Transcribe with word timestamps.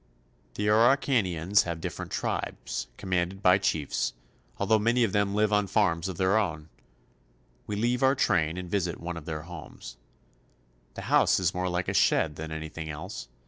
The 0.55 0.67
Araucanians 0.67 1.61
have 1.65 1.79
different 1.79 2.11
tribes, 2.11 2.87
commanded 2.97 3.43
by 3.43 3.59
chiefs, 3.59 4.13
although 4.57 4.79
many 4.79 5.03
of 5.03 5.11
them 5.11 5.35
live 5.35 5.53
on 5.53 5.67
farms 5.67 6.07
of 6.07 6.17
their 6.17 6.39
own. 6.39 6.69
We 7.67 7.75
leave 7.75 8.01
our 8.01 8.15
train 8.15 8.57
and 8.57 8.67
visit 8.67 8.99
one 8.99 9.15
of 9.15 9.25
their 9.25 9.43
homes. 9.43 9.97
The 10.95 11.01
"We 11.01 11.01
visit 11.01 11.03
one 11.03 11.03
of 11.03 11.03
their 11.03 11.03
homes." 11.03 11.11
house 11.29 11.39
is 11.39 11.53
more 11.53 11.69
like 11.69 11.87
a 11.87 11.93
shed 11.93 12.35
than 12.35 12.51
anything 12.51 12.89
else. 12.89 13.27